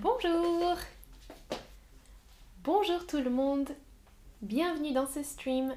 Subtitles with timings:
[0.00, 0.76] Bonjour
[2.64, 3.70] Bonjour tout le monde
[4.42, 5.76] Bienvenue dans ce stream.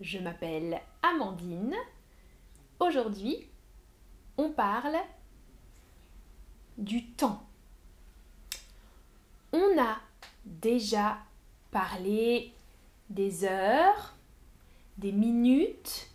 [0.00, 1.74] Je m'appelle Amandine.
[2.78, 3.48] Aujourd'hui,
[4.38, 4.96] on parle
[6.78, 7.42] du temps.
[9.52, 9.98] On a
[10.44, 11.18] déjà
[11.72, 12.54] parlé
[13.10, 14.14] des heures,
[14.96, 16.08] des minutes.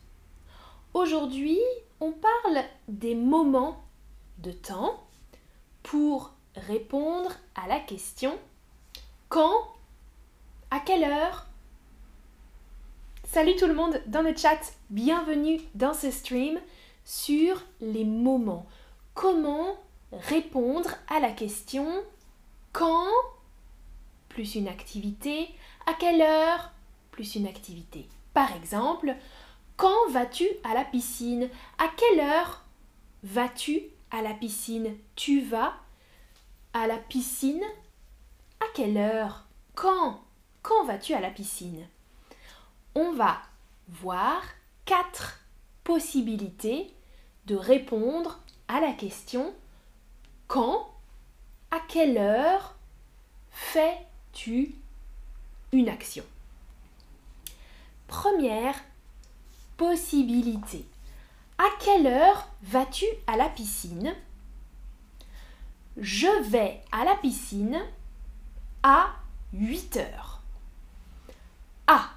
[0.93, 1.59] Aujourd'hui,
[1.99, 3.83] on parle des moments
[4.38, 5.05] de temps
[5.83, 6.36] pour
[6.67, 8.38] répondre à la question
[9.29, 9.73] quand,
[10.71, 11.45] à quelle heure?
[13.25, 16.59] Salut tout le monde dans le chat, bienvenue dans ce stream
[17.03, 18.65] sur les moments.
[19.13, 19.77] Comment
[20.12, 22.03] répondre à la question
[22.71, 23.07] quand
[24.29, 25.49] plus une activité,
[25.85, 26.71] à quelle heure
[27.12, 28.07] plus une activité?
[28.34, 29.15] Par exemple,
[29.76, 31.49] quand vas-tu à la piscine?
[31.79, 32.63] À quelle heure
[33.23, 33.81] vas-tu
[34.12, 34.95] à la piscine?
[35.15, 35.73] Tu vas
[36.73, 37.63] à la piscine?
[38.59, 39.46] À quelle heure?
[39.76, 40.21] Quand?
[40.62, 41.87] Quand vas-tu à la piscine?
[42.96, 43.41] On va
[43.87, 44.41] voir
[44.85, 45.40] quatre
[45.84, 46.93] possibilités
[47.45, 49.54] de répondre à la question
[50.48, 50.93] quand?
[51.71, 52.76] À quelle heure
[53.51, 54.76] fais-tu
[55.71, 56.23] une action?
[58.07, 58.76] Première
[59.76, 60.85] possibilité.
[61.57, 64.16] À quelle heure vas-tu à la piscine?
[66.00, 67.81] Je vais à la piscine
[68.84, 69.16] à
[69.53, 70.41] 8 heures.
[71.88, 72.09] A.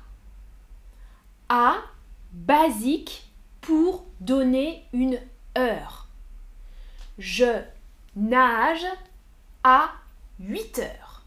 [1.48, 1.76] A,
[2.32, 5.18] basique pour donner une
[5.56, 6.08] heure.
[7.18, 7.62] Je
[8.16, 8.86] nage
[9.64, 9.92] à
[10.40, 11.22] 8 heures.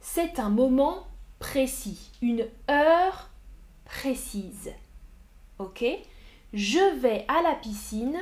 [0.00, 1.06] C'est un moment
[1.38, 3.30] précis, une heure
[3.86, 4.72] précise.
[5.58, 5.84] Ok?
[6.52, 8.18] Je vais à la piscine.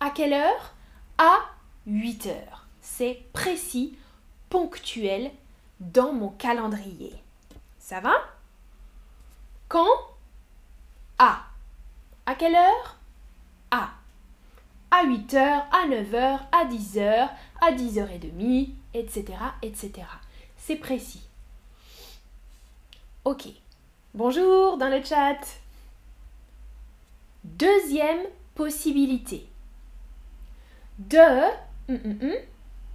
[0.00, 0.74] À quelle heure?
[1.16, 1.38] À
[1.90, 2.66] 8 heures.
[2.80, 3.98] C'est précis,
[4.48, 5.32] ponctuel
[5.80, 7.12] dans mon calendrier.
[7.80, 8.14] Ça va?
[9.68, 9.88] Quand?
[11.18, 11.46] À.
[12.26, 12.96] À quelle heure?
[13.72, 13.90] À.
[14.92, 17.30] À 8 heures, à 9 heures, à 10 heures,
[17.60, 19.24] à 10h30, etc.
[19.62, 19.92] etc.
[20.56, 21.22] C'est précis.
[23.24, 23.48] Ok.
[24.14, 25.40] Bonjour dans le chat.
[27.42, 29.48] Deuxième possibilité.
[30.98, 31.69] De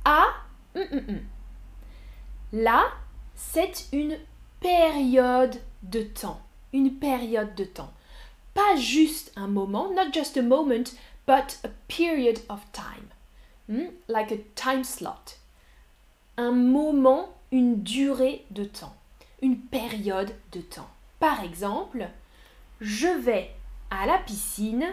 [0.05, 0.25] à
[2.53, 2.85] Là,
[3.35, 4.17] c'est une
[4.59, 6.41] période de temps.
[6.73, 7.91] Une période de temps.
[8.53, 10.93] Pas juste un moment, not just a moment,
[11.27, 13.09] but a period of time.
[14.07, 15.37] Like a time slot.
[16.37, 18.95] Un moment, une durée de temps.
[19.41, 20.89] Une période de temps.
[21.19, 22.07] Par exemple,
[22.79, 23.51] je vais
[23.89, 24.85] à la piscine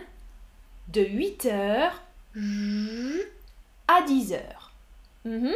[0.88, 1.90] de 8h
[3.92, 4.42] à 10h.
[5.24, 5.54] Mhm.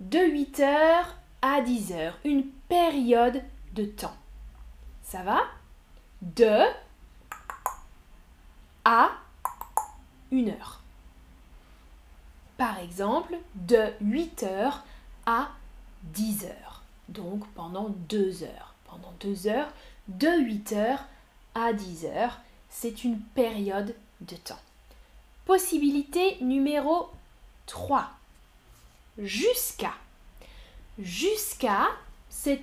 [0.00, 1.04] De 8h
[1.42, 3.42] à 10h, une période
[3.74, 4.16] de temps.
[5.02, 5.42] Ça va?
[6.22, 6.64] De
[8.84, 9.10] à
[10.32, 10.80] 1 heure.
[12.56, 14.72] Par exemple, de 8h
[15.26, 15.50] à
[16.14, 16.52] 10h.
[17.08, 18.74] Donc pendant 2 heures.
[18.86, 19.68] Pendant 2 heures,
[20.08, 20.98] de 8h
[21.54, 22.30] à 10h,
[22.70, 24.58] c'est une période de temps.
[25.50, 27.08] Possibilité numéro
[27.66, 28.08] 3.
[29.18, 29.94] Jusqu'à.
[30.96, 31.88] Jusqu'à,
[32.28, 32.62] c'est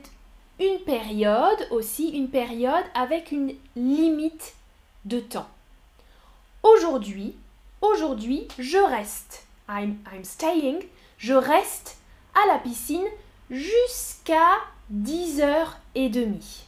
[0.58, 4.56] une période aussi, une période avec une limite
[5.04, 5.50] de temps.
[6.64, 7.36] Aujourd'hui,
[7.82, 9.46] aujourd'hui, je reste.
[9.68, 10.80] I'm, I'm staying.
[11.18, 11.98] Je reste
[12.36, 13.08] à la piscine
[13.52, 14.60] jusqu'à
[14.94, 16.64] 10h30.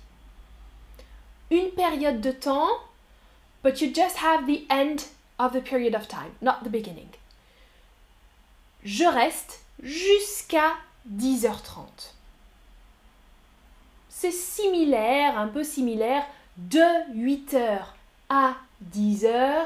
[1.50, 2.68] Une période de temps,
[3.64, 5.06] but you just have the end
[5.40, 7.10] of the period of time, not the beginning.
[8.84, 10.74] Je reste jusqu'à
[11.12, 12.14] 10h30.
[14.10, 16.26] C'est similaire, un peu similaire,
[16.58, 16.80] de
[17.16, 17.80] 8h
[18.30, 18.56] à
[18.94, 19.66] 10h,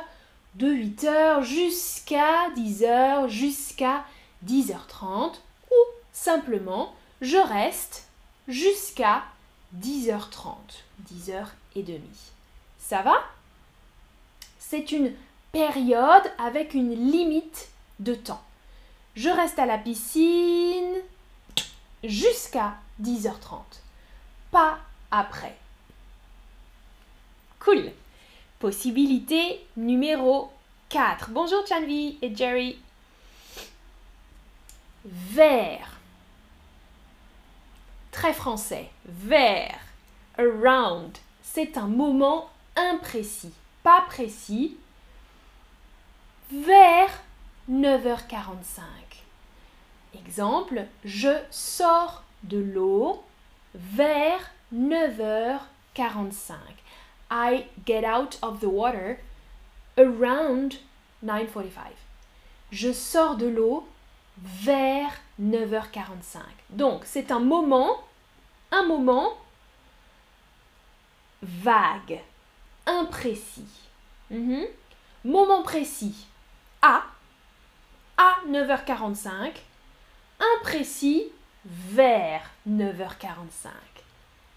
[0.55, 4.05] de 8h jusqu'à 10h, jusqu'à
[4.45, 5.33] 10h30,
[5.71, 5.75] ou
[6.11, 8.07] simplement je reste
[8.47, 9.23] jusqu'à
[9.79, 10.55] 10h30,
[11.11, 11.99] 10h30.
[12.77, 13.15] Ça va?
[14.59, 15.13] C'est une
[15.53, 17.69] période avec une limite
[17.99, 18.41] de temps.
[19.15, 20.95] Je reste à la piscine
[22.03, 23.61] jusqu'à 10h30,
[24.49, 24.79] pas
[25.11, 25.55] après.
[27.59, 27.91] Cool.
[28.57, 30.51] Possibilité numéro
[30.89, 31.29] 4.
[31.29, 32.79] Bonjour Chanvi et Jerry.
[35.05, 35.99] Vers.
[38.11, 38.89] Très français.
[39.05, 39.77] Vers.
[40.39, 41.15] Around.
[41.43, 43.53] C'est un moment imprécis.
[43.83, 44.77] Pas précis.
[46.53, 47.09] Vers
[47.67, 48.83] 9h45.
[50.13, 53.23] Exemple, je sors de l'eau
[53.73, 56.53] vers 9h45.
[57.31, 59.17] I get out of the water
[59.97, 60.75] around
[61.25, 61.71] 9:45.
[62.71, 63.87] Je sors de l'eau
[64.37, 65.09] vers
[65.41, 66.37] 9h45.
[66.69, 67.97] Donc, c'est un moment,
[68.71, 69.33] un moment
[71.41, 72.21] vague,
[72.85, 73.89] imprécis.
[74.29, 74.67] Mhm.
[75.25, 76.27] Moment précis.
[76.85, 77.05] À,
[78.17, 79.53] à 9h45.
[80.59, 81.31] Imprécis
[81.65, 83.69] vers 9h45.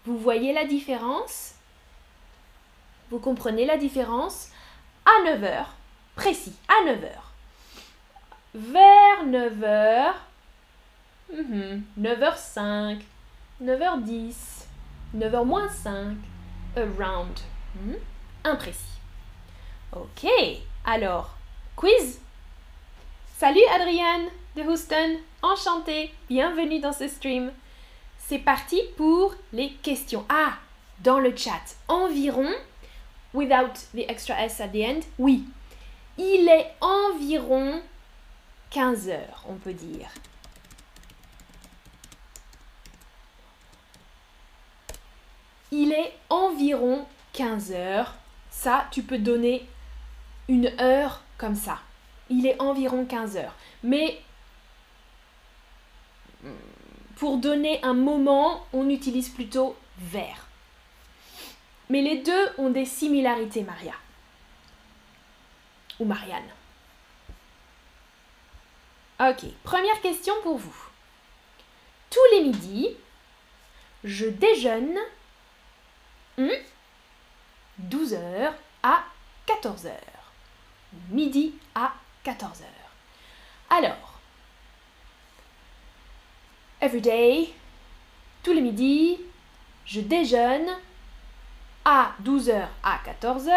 [0.05, 1.53] Vous voyez la différence?
[3.09, 4.49] Vous comprenez la différence?
[5.05, 5.67] À 9h,
[6.17, 7.11] précis, à 9h.
[8.55, 10.13] Vers 9h,
[11.97, 12.99] 9h05,
[13.63, 14.35] 9h10,
[15.15, 16.17] 9h moins 5,
[16.75, 17.39] around,
[17.75, 17.95] mhm,
[18.43, 18.99] imprécis.
[19.93, 20.27] Ok,
[20.83, 21.36] alors,
[21.77, 22.19] quiz
[23.37, 27.51] Salut Adrienne de Houston, enchantée, bienvenue dans ce stream.
[28.17, 30.25] C'est parti pour les questions.
[30.27, 30.53] Ah,
[31.03, 32.51] dans le chat, environ,
[33.31, 35.45] without the extra S at the end, oui,
[36.17, 37.79] il est environ
[38.71, 40.09] 15 heures, on peut dire.
[45.71, 48.15] Il est environ 15 heures.
[48.49, 49.69] Ça, tu peux donner
[50.47, 51.79] une heure comme ça.
[52.29, 53.55] Il est environ 15 heures.
[53.83, 54.21] Mais
[57.15, 60.47] pour donner un moment, on utilise plutôt vers.
[61.89, 63.93] Mais les deux ont des similarités, Maria.
[65.99, 66.49] Ou Marianne.
[69.19, 70.75] Ok, première question pour vous.
[72.11, 72.89] Tous les midis,
[74.03, 74.95] je déjeune
[76.37, 76.51] 12h
[77.79, 78.53] hmm,
[78.83, 79.03] à
[79.47, 80.16] 14h.
[81.09, 81.93] Midi à
[82.25, 82.63] 14h.
[83.69, 84.19] Alors,
[86.81, 87.49] every day,
[88.43, 89.17] tous les midis,
[89.85, 90.67] je déjeune
[91.85, 93.51] à 12h à 14h,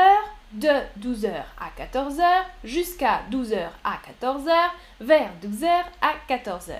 [0.52, 0.68] de
[1.00, 4.70] 12h à 14h, jusqu'à 12h à 14h,
[5.00, 6.74] vers 12h à 14h.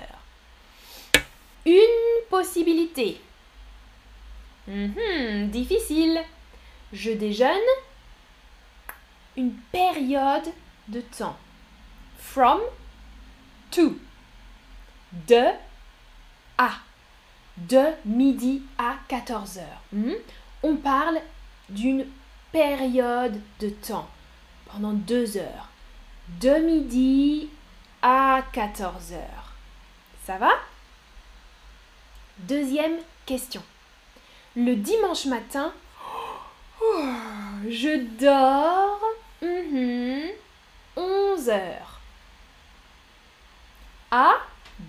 [1.65, 3.21] Une possibilité.
[4.67, 6.21] Mhm, difficile.
[6.93, 7.47] Je déjeune
[9.37, 10.51] une période
[10.87, 11.37] de temps.
[12.19, 12.59] From,
[13.71, 13.97] to.
[15.27, 15.43] De,
[16.57, 16.71] à.
[17.57, 19.81] De midi à 14 heures.
[19.91, 20.15] Mhm.
[20.63, 21.19] On parle
[21.69, 22.05] d'une
[22.51, 24.09] période de temps
[24.65, 25.69] pendant deux heures.
[26.39, 27.49] De midi
[28.01, 29.53] à 14 heures.
[30.25, 30.51] Ça va?
[32.39, 33.61] Deuxième question.
[34.55, 35.73] Le dimanche matin,
[37.69, 38.90] je dors
[39.71, 39.77] 11
[40.97, 41.99] mhm, heures.
[44.11, 44.33] À,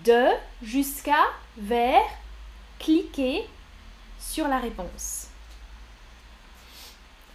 [0.03, 0.27] de,
[0.61, 1.23] jusqu'à,
[1.57, 2.03] vers,
[2.79, 3.47] cliquez
[4.19, 5.27] sur la réponse.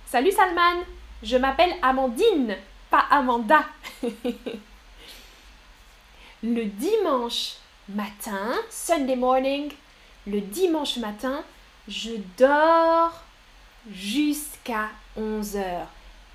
[0.07, 0.83] Salut Salman,
[1.23, 2.57] je m'appelle Amandine,
[2.91, 3.65] pas Amanda.
[6.43, 7.55] le dimanche
[7.89, 9.73] matin, Sunday morning,
[10.27, 11.43] le dimanche matin,
[11.87, 13.23] je dors
[13.91, 15.89] jusqu'à 11 heures.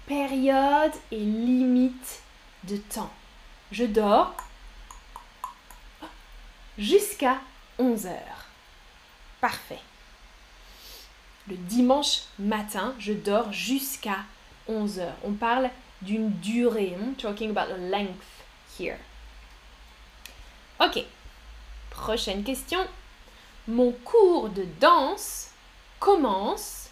[0.07, 2.21] Période et limite
[2.63, 3.11] de temps.
[3.71, 4.35] Je dors
[6.77, 7.39] jusqu'à
[7.79, 8.47] 11 heures.
[9.39, 9.79] Parfait.
[11.47, 14.19] Le dimanche matin, je dors jusqu'à
[14.67, 15.17] 11 heures.
[15.23, 15.69] On parle
[16.01, 16.95] d'une durée.
[16.97, 17.13] Hmm?
[17.15, 18.43] Talking about the length
[18.79, 18.97] here.
[20.79, 21.03] Ok.
[21.89, 22.79] Prochaine question.
[23.67, 25.51] Mon cours de danse
[25.99, 26.82] commence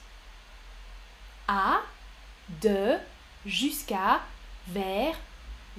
[2.61, 2.97] de,
[3.45, 4.21] jusqu'à,
[4.67, 5.15] vers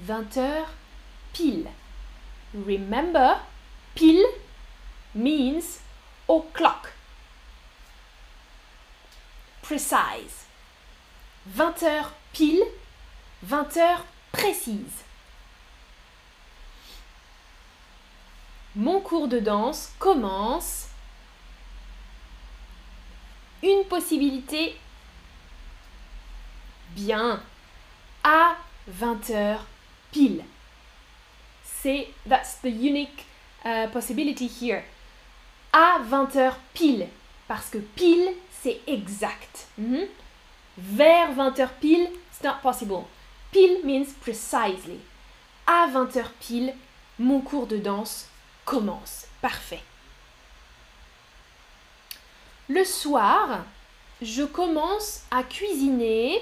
[0.07, 0.65] 20h
[1.33, 1.69] pile.
[2.55, 3.37] Remember,
[3.95, 4.25] pile
[5.15, 5.81] means
[6.29, 6.93] o'clock.
[9.62, 10.47] Precise.
[11.57, 12.62] 20h pile,
[13.49, 13.99] 20h
[14.33, 15.05] précise.
[18.75, 20.89] Mon cours de danse commence.
[23.62, 24.77] Une possibilité.
[26.95, 27.43] Bien.
[28.25, 28.57] À
[29.01, 29.59] 20h
[30.11, 30.45] pile.
[31.65, 33.27] C'est that's the unique
[33.65, 34.83] uh, possibility here.
[35.73, 37.09] À 20h pile
[37.49, 38.33] parce que pile
[38.63, 39.67] c'est exact.
[39.79, 40.07] Mhm.
[40.79, 43.05] Vers 20h pile, it's not possible.
[43.51, 45.01] Pile means precisely.
[45.67, 46.75] À 20h pile,
[47.19, 48.29] mon cours de danse
[48.65, 49.27] commence.
[49.43, 49.83] Parfait.
[52.69, 53.65] Le soir,
[54.23, 56.41] je commence à cuisiner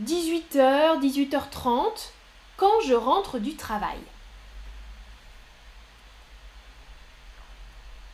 [0.00, 2.10] 18h, 18h30
[2.56, 3.98] quand je rentre du travail.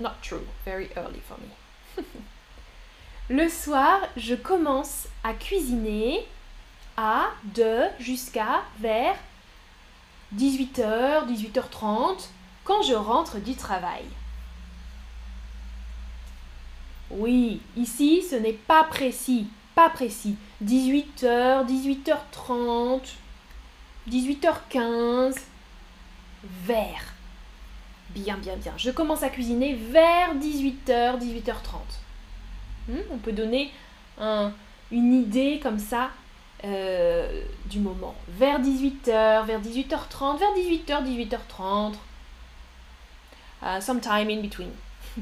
[0.01, 2.03] Not true, very early for me.
[3.31, 6.27] Le soir, je commence à cuisiner
[6.97, 9.17] à, de, jusqu'à, vers
[10.35, 12.29] 18h, 18h30
[12.65, 14.05] quand je rentre du travail.
[17.11, 20.37] Oui, ici ce n'est pas précis, pas précis.
[20.65, 23.01] 18h, 18h30,
[24.11, 25.37] 18h15,
[26.65, 27.15] vers.
[28.11, 28.73] Bien, bien, bien.
[28.77, 31.55] Je commence à cuisiner vers 18h, 18h30.
[32.89, 33.73] Hmm, on peut donner
[34.91, 36.11] une idée comme ça
[36.65, 38.15] euh, du moment.
[38.29, 41.95] Vers 18h, vers 18h30, vers 18h, 18h30.
[43.61, 44.71] Uh, sometime in between.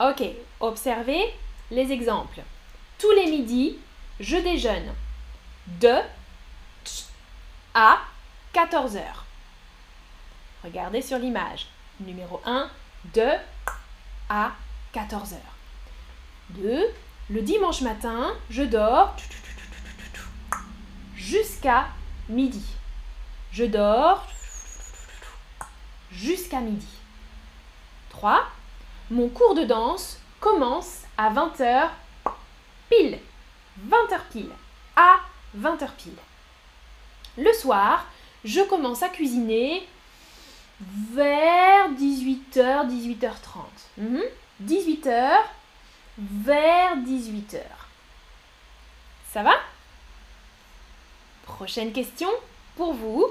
[0.00, 0.22] ok,
[0.60, 1.22] observez
[1.72, 2.42] les exemples.
[2.98, 3.78] Tous les midis,
[4.20, 4.94] je déjeune
[5.80, 5.96] de
[7.74, 7.98] à
[8.54, 9.02] 14h.
[10.62, 11.66] Regardez sur l'image.
[12.00, 12.70] Numéro 1,
[13.14, 13.28] de
[14.28, 14.52] à
[14.94, 15.36] 14h.
[16.50, 16.84] 2.
[17.30, 19.16] Le dimanche matin, je dors
[21.16, 21.86] jusqu'à
[22.28, 22.64] midi.
[23.50, 24.26] Je dors
[26.10, 26.86] jusqu'à midi.
[28.10, 28.44] 3.
[29.10, 31.88] Mon cours de danse commence à 20h
[32.90, 33.18] pile.
[33.88, 34.50] 20h pile.
[34.96, 35.20] À
[35.56, 36.18] 20h pile.
[37.38, 38.04] Le soir,
[38.44, 39.88] je commence à cuisiner
[40.80, 43.62] vers 18h, 18h30.
[44.62, 45.30] 18h
[46.18, 47.62] vers 18h.
[49.32, 49.54] Ça va?
[51.44, 52.28] Prochaine question
[52.76, 53.26] pour vous.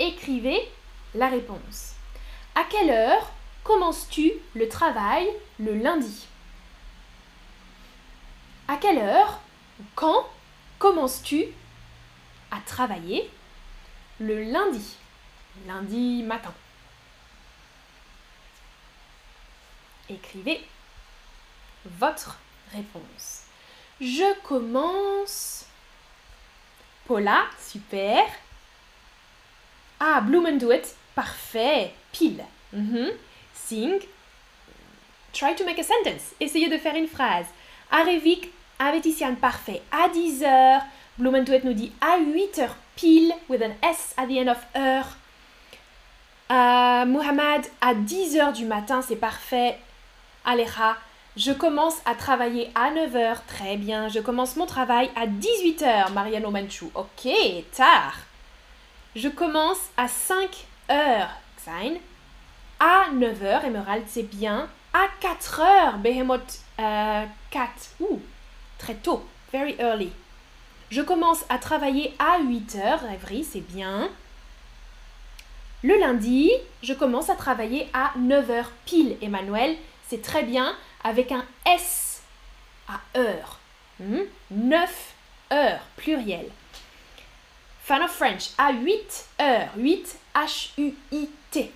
[0.00, 0.60] Écrivez
[1.14, 1.94] la réponse.
[2.56, 3.30] À quelle heure
[3.64, 5.26] commences-tu le travail
[5.58, 6.26] le lundi?
[8.68, 9.40] À quelle heure
[9.80, 10.28] ou quand
[10.78, 11.46] commences-tu
[12.50, 13.28] à travailler
[14.20, 14.96] le lundi?
[15.66, 16.54] Lundi matin.
[20.08, 20.66] Écrivez
[21.84, 22.38] votre
[22.72, 23.42] réponse.
[24.00, 25.66] Je commence.
[27.06, 28.24] Paula, super.
[30.00, 30.82] Ah, Blumenduet,
[31.14, 32.44] parfait, pile.
[32.72, 33.08] Mm
[33.66, 34.00] Sing.
[35.32, 36.34] Try to make a sentence.
[36.40, 37.46] Essayez de faire une phrase.
[37.90, 39.82] Arevik, Avetician, parfait.
[39.90, 40.82] À 10h.
[41.18, 45.16] Blumenduet nous dit à 8h pile, with an S at the end of heure.
[46.50, 49.78] Euh, Muhammad, à 10h du matin, c'est parfait.
[50.44, 50.96] Aleja,
[51.36, 53.38] je commence à travailler à 9h.
[53.46, 54.08] Très bien.
[54.08, 56.12] Je commence mon travail à 18h.
[56.12, 56.90] Mariano Manchou.
[56.94, 57.28] Ok,
[57.76, 58.18] tard.
[59.16, 61.28] Je commence à 5h.
[61.58, 61.94] Xain.
[62.86, 63.64] À 9h.
[63.64, 64.68] Emerald, c'est bien.
[64.92, 66.02] À 4h.
[66.02, 67.70] Behemoth euh, 4.
[68.00, 68.20] Ouh,
[68.76, 69.26] très tôt.
[69.54, 70.12] Very early.
[70.90, 73.06] Je commence à travailler à 8h.
[73.08, 74.10] Rêverie, c'est bien.
[75.82, 76.50] Le lundi,
[76.82, 79.78] je commence à travailler à 9h pile, Emmanuel.
[80.06, 82.20] C'est très bien avec un S
[82.86, 83.60] à heure.
[83.98, 85.54] 9 hmm?
[85.54, 86.48] heures, pluriel.
[87.82, 89.70] Fan of French, à 8 heures.
[89.74, 91.72] 8 H-U-I-T.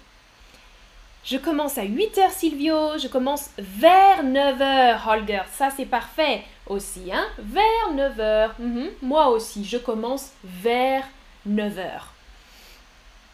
[1.24, 2.98] Je commence à 8 heures, Silvio.
[2.98, 5.42] Je commence vers 9 heures, Holger.
[5.52, 7.12] Ça, c'est parfait aussi.
[7.12, 7.26] Hein?
[7.38, 8.54] Vers 9 heures.
[8.58, 8.86] Hmm?
[9.02, 11.04] Moi aussi, je commence vers
[11.44, 12.12] 9 heures.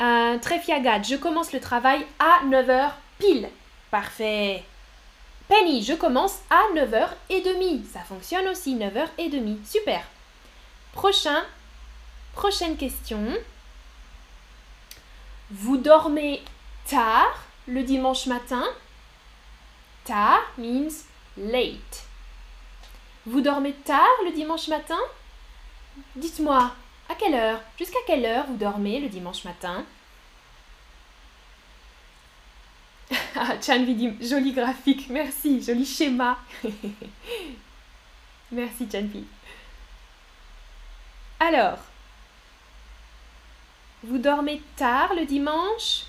[0.00, 3.48] Un Tréfiagat, je commence le travail à 9 heures pile.
[3.90, 4.64] Parfait.
[5.48, 7.84] Penny, je commence à 9h30.
[7.92, 9.64] Ça fonctionne aussi, 9h30.
[9.64, 10.02] Super.
[10.92, 11.42] Prochain,
[12.32, 13.22] prochaine question.
[15.50, 16.42] Vous dormez
[16.88, 17.44] tard?
[17.66, 18.64] Le dimanche matin
[20.04, 21.04] Tard means
[21.36, 22.04] late.
[23.26, 24.98] Vous dormez tard le dimanche matin?
[26.14, 26.74] Dites-moi,
[27.08, 29.84] à quelle heure Jusqu'à quelle heure vous dormez le dimanche matin?
[33.36, 36.38] Ah, Chanvi dit joli graphique, merci, joli schéma.
[38.52, 39.24] merci Chanvi.
[41.40, 41.78] Alors,
[44.04, 46.04] vous dormez tard le dimanche?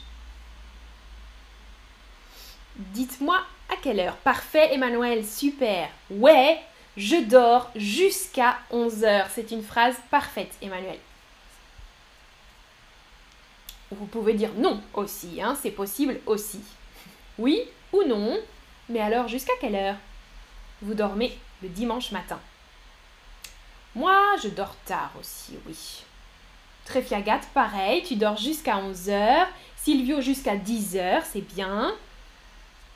[2.77, 3.39] Dites-moi
[3.69, 5.89] à quelle heure Parfait Emmanuel, super.
[6.09, 6.59] Ouais,
[6.97, 9.27] je dors jusqu'à 11h.
[9.33, 10.99] C'est une phrase parfaite Emmanuel.
[13.91, 16.61] Vous pouvez dire non aussi, hein, c'est possible aussi.
[17.37, 17.61] Oui
[17.93, 18.37] ou non
[18.89, 19.95] Mais alors jusqu'à quelle heure?
[20.81, 22.39] Vous dormez le dimanche matin.
[23.95, 26.03] Moi, je dors tard aussi, oui.
[26.83, 29.47] Tréfiagat, pareil, tu dors jusqu'à 11h.
[29.77, 31.95] Silvio jusqu'à 10h, c'est bien.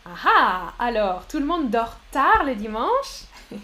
[0.05, 3.25] Ah ah Alors, tout le monde dort tard le dimanche?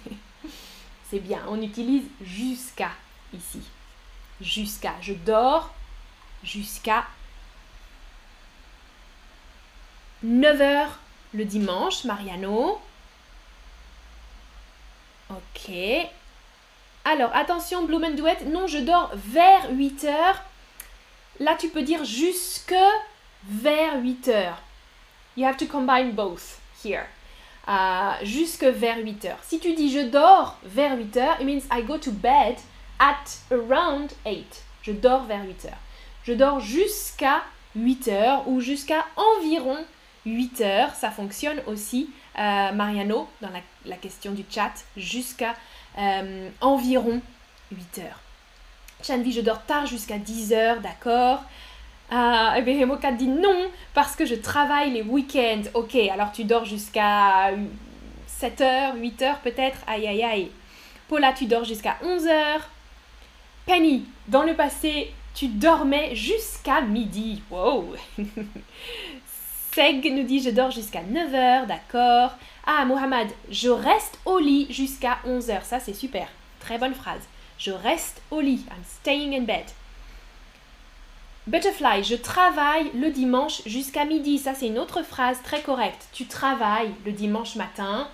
[1.10, 2.92] C'est bien, on utilise jusqu'à
[3.34, 3.62] ici.
[4.42, 4.94] Jusqu'à.
[5.02, 5.74] Je dors
[6.44, 7.06] jusqu'à
[10.26, 10.88] 9h
[11.34, 12.82] le dimanche, Mariano.
[15.30, 15.72] Ok.
[17.04, 18.46] Alors, attention, Bloom Duet.
[18.46, 20.42] Non, je dors vers 8 heures.
[21.40, 22.76] Là, tu peux dire jusque
[23.44, 24.62] vers 8 heures.
[25.36, 27.08] You have to combine both here.
[27.68, 29.40] Euh, jusque vers 8 heures.
[29.44, 32.58] Si tu dis je dors vers 8 heures, it means I go to bed
[33.00, 34.46] at around 8.
[34.84, 35.78] Je dors vers 8 heures.
[36.24, 37.44] Je dors jusqu'à
[37.76, 39.78] 8 heures ou jusqu'à environ
[40.26, 40.94] 8 heures.
[40.94, 43.50] Ça fonctionne aussi, euh, Mariano, dans
[43.86, 45.56] la, question du chat, jusqu'à
[45.98, 47.22] euh, environ
[47.72, 48.20] 8 heures.
[49.04, 51.44] Chanvi, je dors tard jusqu'à 10 heures, d'accord.
[52.12, 55.64] Ah, et bien Hemoka dit non, parce que je travaille les week-ends.
[55.74, 57.52] Ok, alors tu dors jusqu'à
[58.28, 59.80] 7 heures, 8 heures peut-être?
[59.88, 60.52] Aïe aïe aïe.
[61.08, 62.70] Paula, tu dors jusqu'à 11 heures.
[63.66, 67.42] Penny, dans le passé, tu dormais jusqu'à midi.
[67.50, 67.96] Wow
[69.72, 72.38] Seg nous dit je dors jusqu'à 9h, d'accord.
[72.66, 75.64] Ah, Mohamed, je reste au lit jusqu'à 11h.
[75.64, 76.28] Ça, c'est super.
[76.60, 77.22] Très bonne phrase.
[77.58, 78.66] Je reste au lit.
[78.70, 79.66] I'm staying in bed.
[81.48, 84.40] Butterfly, je travaille le dimanche jusqu'à midi.
[84.40, 86.08] Ça, c'est une autre phrase très correcte.
[86.12, 88.10] Tu travailles le dimanche matin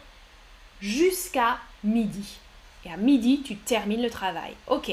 [0.81, 2.37] jusqu'à midi.
[2.85, 4.53] Et à midi, tu termines le travail.
[4.67, 4.91] Ok.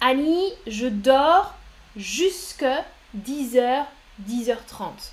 [0.00, 1.54] Annie, je dors
[1.96, 2.66] jusque
[3.16, 3.84] 10h,
[4.26, 5.12] 10h30.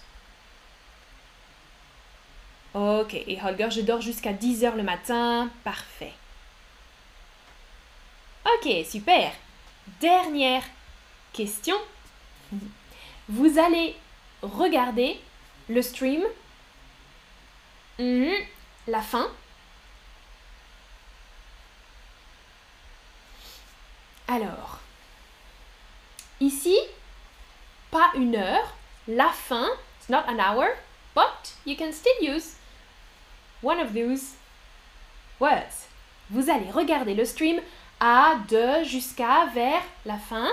[2.74, 5.50] Ok, et Holger, je dors jusqu'à 10h le matin.
[5.64, 6.14] Parfait.
[8.46, 9.32] Ok, super.
[10.02, 10.64] Dernière
[11.36, 11.76] question.
[13.28, 13.96] Vous allez
[14.42, 15.20] regarder
[15.68, 16.24] le stream,
[18.00, 18.34] mhm,
[18.88, 19.28] la fin.
[24.28, 24.80] Alors,
[26.40, 26.78] ici,
[27.92, 28.74] pas une heure,
[29.08, 29.70] la fin,
[30.00, 30.78] it's not an hour,
[31.14, 32.56] but you can still use
[33.62, 34.36] one of those
[35.40, 35.88] words.
[36.30, 37.60] Vous allez regarder le stream
[38.00, 40.50] à, de, jusqu'à, vers la fin.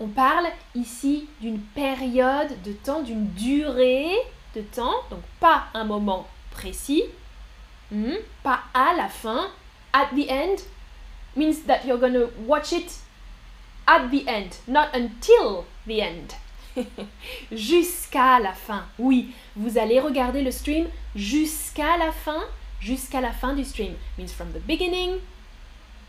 [0.00, 4.10] On parle ici d'une période de temps, d'une durée
[4.54, 7.04] de temps, donc pas un moment précis,
[7.92, 9.50] hmm, pas à la fin,
[9.92, 10.56] at the end,
[11.36, 13.00] means that you're to watch it
[13.86, 16.34] at the end, not until the end.
[17.52, 18.84] jusqu'à la fin.
[18.98, 22.42] Oui, vous allez regarder le stream jusqu'à la fin,
[22.80, 23.92] jusqu'à la fin du stream.
[24.16, 25.18] Means from the beginning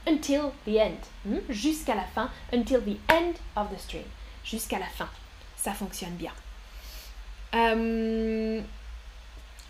[0.08, 1.00] until the end.
[1.26, 1.40] Hmm?
[1.50, 4.06] Jusqu'à la fin, until the end of the stream.
[4.44, 5.10] Jusqu'à la fin.
[5.56, 6.32] Ça fonctionne bien.
[7.54, 8.62] Euh,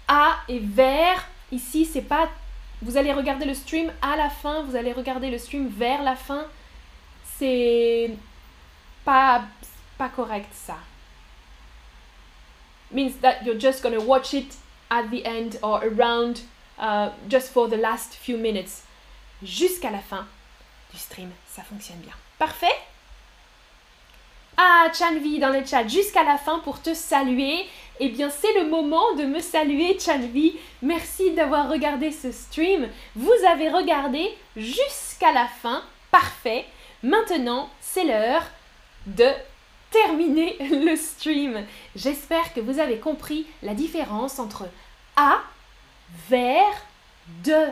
[0.08, 2.30] à et vers, ici, c'est pas.
[2.82, 6.16] Vous allez regarder le stream à la fin, vous allez regarder le stream vers la
[6.16, 6.46] fin.
[7.38, 8.12] C'est
[9.06, 9.44] pas,
[9.98, 10.78] pas correct ça.
[12.92, 14.56] Means that you're just gonna watch it
[14.90, 16.42] at the end or around
[16.78, 18.84] uh, just for the last few minutes
[19.44, 20.26] jusqu'à la fin
[20.94, 21.30] du stream.
[21.48, 22.14] Ça fonctionne bien.
[22.38, 22.76] Parfait
[24.58, 27.68] Ah, Chanvi dans le chat jusqu'à la fin pour te saluer.
[28.00, 30.58] Eh bien, c'est le moment de me saluer, Chanvi.
[30.82, 32.90] Merci d'avoir regardé ce stream.
[33.16, 35.84] Vous avez regardé jusqu'à la fin.
[36.10, 36.66] Parfait.
[37.04, 38.44] Maintenant, c'est l'heure
[39.06, 39.30] de
[39.92, 41.64] terminer le stream.
[41.96, 44.68] J'espère que vous avez compris la différence entre
[45.16, 45.42] à,
[46.30, 46.86] vers,
[47.44, 47.68] de,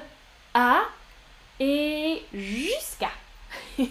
[0.53, 0.81] à
[1.59, 3.11] et jusqu'à.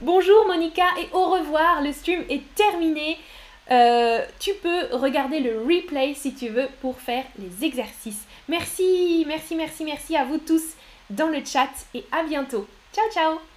[0.00, 3.18] Bonjour Monica et au revoir, le stream est terminé.
[3.70, 8.24] Euh, tu peux regarder le replay si tu veux pour faire les exercices.
[8.48, 10.74] Merci, merci, merci, merci à vous tous
[11.10, 12.66] dans le chat et à bientôt.
[12.92, 13.53] Ciao, ciao